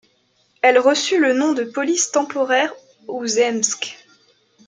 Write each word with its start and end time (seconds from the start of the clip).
Elle 0.63 0.79
reçut 0.79 1.19
le 1.19 1.35
nom 1.35 1.53
de 1.53 1.63
Police 1.63 2.09
temporaire 2.09 2.73
ou 3.07 3.27
Zemsk. 3.27 4.03